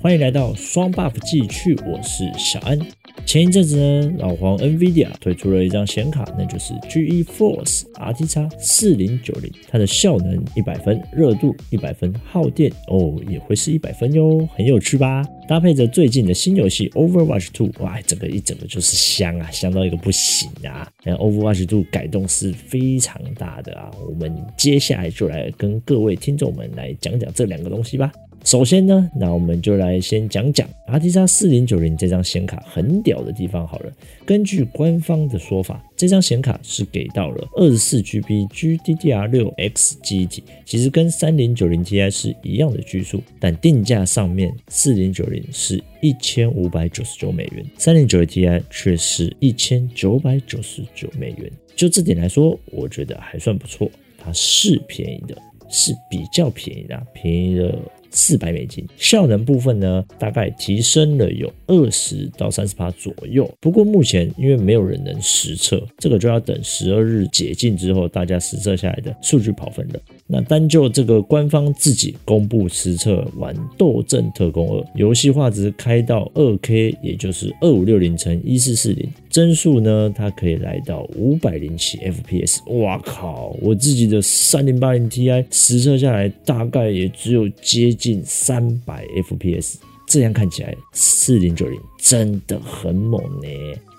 [0.00, 2.78] 欢迎来到双 buff 继续，我是小安。
[3.24, 15.24] 前一阵子呢，老黄 NVIDIA 推出了一张显卡，那就是 GeForce RTX 4090，它的效能一百分，热度一百分，耗电哦也会是一百分哟，很有趣吧？
[15.48, 20.88] 搭配着最近的新游戏 Overwatch 2，哇，整个一整个就是香啊，香到一个不行啊！
[21.02, 28.12] 那 Overwatch 2改动是非常大的啊，我们接下来就来跟各位听众们来讲讲这两个东西吧。
[28.46, 33.92] 首先呢，那我们就来先讲讲 RTX 4090这张显卡很屌的地方好了。
[34.24, 51.50] 根据官方的说法，这张显卡是给到了 24GB GDDR6X 记忆体，其实跟 3090Ti 是一样的区数，但定价上面4090是一千五百九十九美元，3090Ti 却是一千九百九十九美元。
[51.74, 55.36] 就这点来说，我觉得还算不错，它是便宜的，
[55.68, 57.76] 是比较便宜的，便宜的。
[58.16, 63.48] 四百美金，效能部分呢，大概提升了有二十到三十帕左右。
[63.60, 70.00] 不过目前因为没有人能实测，这个就要等十二日解禁之后，大家实测下来的数据跑分了。
[70.28, 82.60] 那单就这个官方自己公布实测玩《斗阵特工二》，游戏画质开到二 K，也就是二五六零乘一四四零，帧数呢，它可以来到五百零七 FPS。
[82.80, 83.54] 哇靠！
[83.60, 88.06] 我自己的三零八零 Ti 实测下来，大概也只有接近。
[88.06, 93.48] 近三百 FPS，这样看起来四零九零真的很猛呢。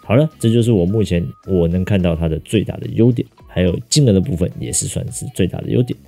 [0.01, 5.99] 好了，这就是我目前我能看到它的最大的优点，还有金额的部分也是算是最大的优点。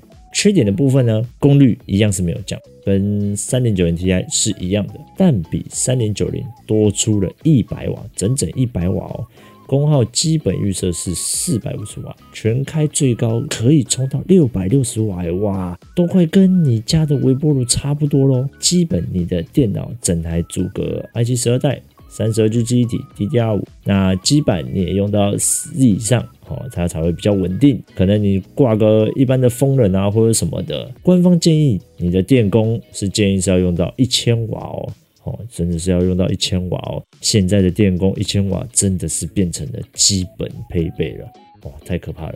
[0.41, 9.27] 缺点的部分呢，功率一样是没有降，跟三零九零 Ti 是一样的，但比三零九零多出了一百瓦，整整一百瓦哦。
[9.67, 18.47] 功耗基本预设是四百五十瓦，全开最高可以冲到六百六十瓦，哇，都快跟你家的微波炉差不多喽。
[18.59, 27.81] 基本你的电脑整台组个 i7 十二代，三十二 G 记忆体，DDR 五，那基板你也用到十以上哦，它才会比较稳定。
[27.95, 34.91] 可能你挂个一般的风冷啊或者什么的，官方建议你的电工是建议是要用到一千瓦哦。
[35.25, 37.03] 哦，真的是要用到一千瓦哦！
[37.19, 41.25] 现在的电工一千瓦真的是变成了基本配备了，
[41.63, 42.35] 哇，太可怕了。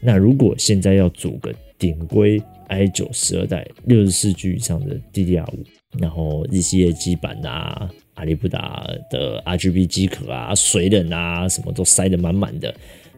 [0.00, 5.58] 那如果现在要组个顶规 i9 十二代六十四 G 以上的 DDR 五，
[5.98, 12.74] 然后日系的基板啊、阿里布达的 RGB 机壳啊、水冷啊，什么都塞得满满的，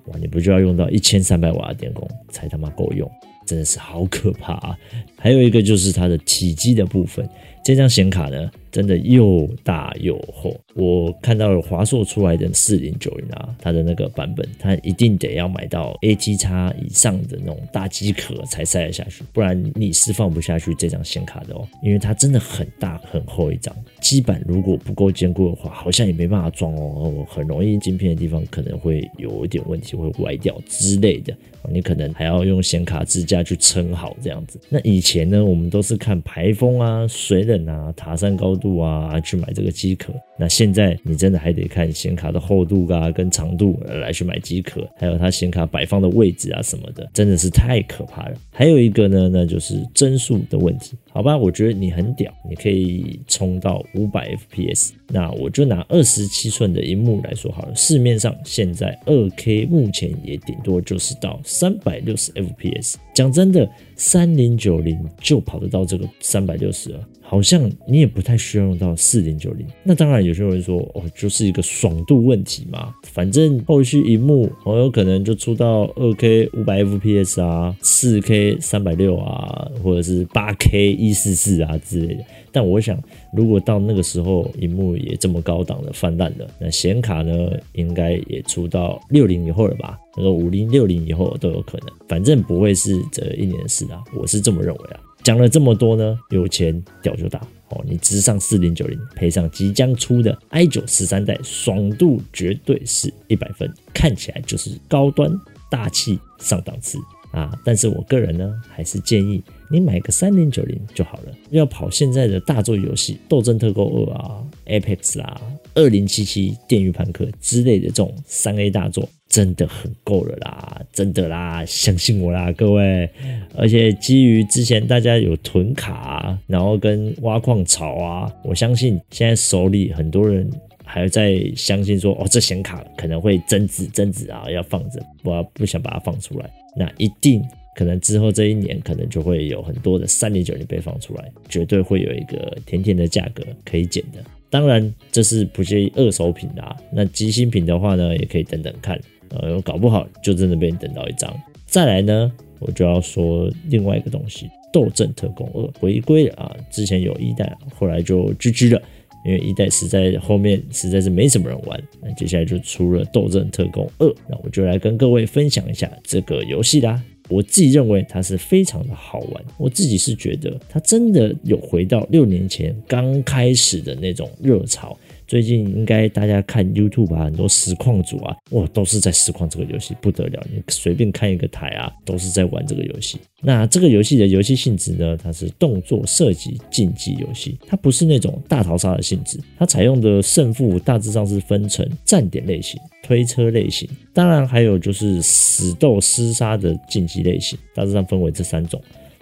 [0.07, 3.11] 哇，你不就要用到一千三百瓦的电功才他妈够用？
[3.45, 4.79] 真的是好可怕啊！
[5.23, 7.25] 还有一个就是它的体积的部分，
[7.65, 10.61] 这张显卡呢，真的又大又厚。
[10.75, 31.33] 我看到了华硕出来的四零九零啊，它的那个版本，它一定得要买到 ATX 以上的那种大机壳才塞得下去，不然你是放不下去这张显卡的哦，因为它真的很大很厚一张，基板如果不够坚固的话，好像也没办法装哦，很容易晶片的地方可能会有一点问题，会歪掉之类的，
[31.71, 34.59] 你可能还要用显卡支架去撑好这样子。
[34.69, 48.37] 那以前前呢，我们都是看排风啊、水冷啊、塔山高度啊去买这个机壳，那现现在你真的还得看显卡的厚度啊，跟长度来去买机壳，还有它显卡摆放的位置啊什么的，真的是太可怕了。
[48.53, 50.93] 还有一个呢，那就是帧数的问题。
[51.11, 54.93] 好吧，我觉得你很屌，你可以冲到五百 FPS。
[55.09, 62.95] 那我就拿二十七寸的荧幕来说好了，市面上现在二 K 目前也顶多就是到三百六十 FPS。
[63.13, 67.09] 讲真的，三零九零就跑得到这个三百六十了。
[67.33, 82.25] 好像你也不太需要用到四零九零，那当然有些人说哦，就是一个爽度问题嘛，反正后续荧幕很有可能就出到二 K 五百 FPS 啊，四 K 三百六啊，或者是八 K 一四四啊之类的。
[82.53, 89.99] 但我想，如果到那个时候荧幕也这么高档的泛滥了，那显卡呢，应该也出到六零以后了吧？
[90.19, 95.01] 那个五零六零以后都有可能，反正不会是这一年的事啊，我是这么认为啊。
[95.23, 97.85] 讲了这么多呢，有钱屌就大哦！
[97.87, 105.31] 你直上四零九零，配上即将出的 i 九十三代，爽度绝对是一百分，看起来就是高端
[105.71, 106.99] 大气上档次
[107.31, 107.57] 啊！
[107.65, 111.33] 但是我个人呢，还是建议你买个三零九零就好了。
[111.51, 114.45] 要跑现在的大作游戏，《斗争特工二》啊，
[114.81, 115.41] 《Apex》啦，
[115.75, 119.09] 《二零七七》《电驭叛客》之类的这种三 A 大作。
[119.33, 123.09] 真的很够了啦，真的啦，相信我啦，各位。
[123.57, 130.47] 而且基于之前大家有囤卡，然后跟挖矿潮啊，我相信现在手里很多人
[130.85, 136.51] 还在相信说，哦，这显卡可能会增值增值啊，要放着，我不想把它放出来。
[136.77, 137.43] 那一定
[137.75, 144.23] 可能之后这一年可能就会有很多的三零九零被放出来，绝对会有一个甜甜的价格可以捡的。
[144.51, 146.77] 当然，这是不介意二手品的啊。
[146.93, 149.01] 那机新品的话呢，也可以等等看，
[149.41, 151.35] 呃，搞不好就真的被你等到一张。
[151.67, 156.55] 再来呢，我就要说另外一个东西，《斗阵特工二》回归了啊！
[156.71, 158.83] 之前有一代，后来就 GG 了，
[159.25, 161.83] 因为一代实在后面实在是没什么人玩。
[162.03, 167.03] 那接下来就出了《斗阵特工二》，那我就来跟各位分享一下这个游戏啦。
[167.29, 174.95] 我自己认为它是非常的好玩，我自己是觉得它真的有回到六年前刚开始的那种热潮。
[175.33, 180.47] 最近应该大家看 YouTube 吧，很多实况主啊，哇，都是在实况这个游戏，不得了！
[180.53, 183.19] 你随便看一个台啊，都是在玩这个游戏。
[183.41, 198.79] 那这个游戏的游戏性质呢，它是动作射击竞技游戏，它不是那种大逃杀的性质，它采用的胜负大致上是分成站点类型、推车类型，当然还有就是死斗厮杀的竞技类型，大致上分为这三种。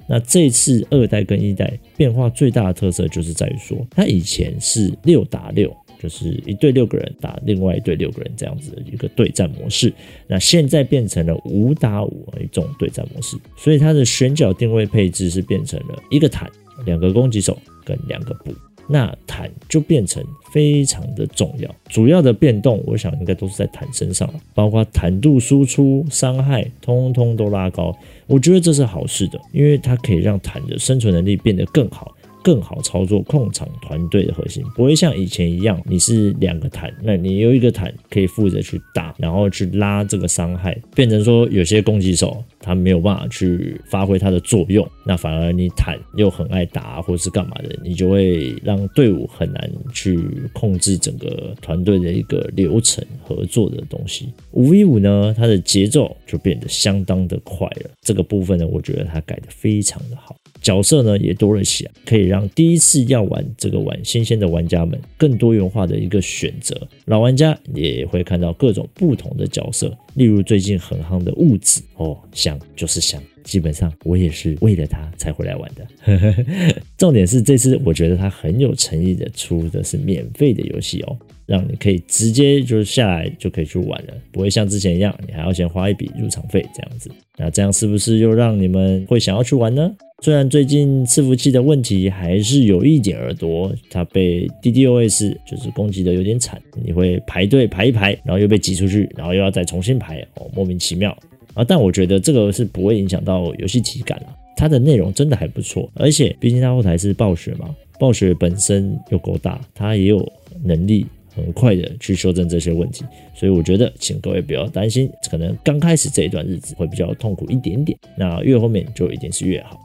[0.09, 5.73] 那这次二代跟一代变化最大的特色就是在于说，它以前是六打六。
[6.03, 9.93] 就是一队六个人打另外一队六个人这样子的一个对战模式，
[10.27, 16.51] 那现在变成了五打五一种对战模式，所以它的选角定位配置是变成了一个坦、
[16.87, 18.55] 两个攻击手跟两个补，
[18.89, 20.25] 那坦就变成
[20.55, 21.69] 非常的重要。
[21.91, 27.95] 主要的变动，我想应该都是在坦身上了，包括坦度、输出、伤害，通通都拉高。
[28.27, 32.17] 我觉得这是好事的，因为它可以让坦的生存能力变得更好。
[32.43, 50.19] 更好操作控场团队的核心，不会像以前一样，你是两个坦，那你有一个坦可以负责去打，然后去拉这个伤害，变成说有些攻击手他没有办法去发挥他的作用，那反而你坦又很爱打或是干嘛的，你就会让队伍很难去
[50.53, 54.29] 控制整个团队的一个流程合作的东西。
[54.53, 60.35] 五 v 五呢，它的节奏就变得相当的快了，这个部分呢，我觉得它改得非常的好。
[60.61, 66.77] 角色呢也多了起来，可以让第一次要玩这个玩新鲜的玩家们更多元化的一个选择。
[67.07, 73.21] 老玩家也会看到各种不同的角色，例如最近很夯的物质哦，香就是香。
[73.43, 76.45] 基本上我也是为了它才回来玩的。
[76.99, 81.17] 重点是这次我觉得它很有诚意的出的是免费的游戏哦，
[81.47, 87.11] 让你可以直接就下来就可以去玩了，不会像之前一样你还要先花一笔入场费这样子。
[87.39, 89.91] 那这样是不是又让你们会想要去玩呢？
[90.23, 101.17] 虽然最近伺服器的问题还是有一点耳朵，它被 DDoS 就是攻击的有点惨，你会排队排一排，然后又被挤出去，然后又要再重新排，哦，莫名其妙
[101.55, 101.65] 啊！
[101.65, 104.27] 但我觉得这个是不会影响到游戏体感了，
[104.57, 110.31] 它的内容真的还不错，而且毕竟它后台是暴雪嘛，暴雪本身又够大，它也有
[110.63, 119.81] 能力很快的去修正这些问题，所以我觉得请各位不要担心，可能刚开始这一段日子会比较痛苦一点点，那越后面就一定是越好。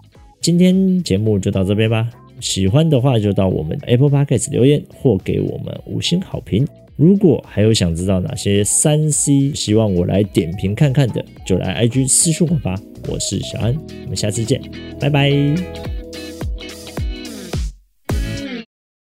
[0.45, 2.07] 今天节目就到这边吧，
[2.39, 6.67] 喜欢的话就到我们 Apple Podcast 留言或给我们五星好评。
[6.95, 12.79] 如果还有想知道哪些三 C 希望我来点评看看的，就来 IG 私信我吧。
[13.07, 14.61] 我是小安，我们下次见，
[14.99, 15.94] 拜拜。